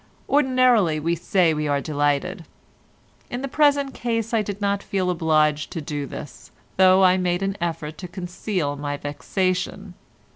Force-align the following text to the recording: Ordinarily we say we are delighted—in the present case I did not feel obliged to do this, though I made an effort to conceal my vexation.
Ordinarily 0.27 0.99
we 0.99 1.13
say 1.15 1.53
we 1.53 1.67
are 1.67 1.79
delighted—in 1.79 3.41
the 3.43 3.47
present 3.47 3.93
case 3.93 4.33
I 4.33 4.41
did 4.41 4.59
not 4.59 4.81
feel 4.81 5.11
obliged 5.11 5.69
to 5.73 5.79
do 5.79 6.07
this, 6.07 6.49
though 6.77 7.03
I 7.05 7.17
made 7.17 7.43
an 7.43 7.55
effort 7.61 7.99
to 7.99 8.07
conceal 8.07 8.75
my 8.75 8.97
vexation. 8.97 9.93